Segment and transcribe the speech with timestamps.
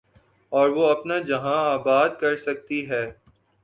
[0.51, 3.05] اور وہ اپنا جہاں آباد کر سکتی ہے۔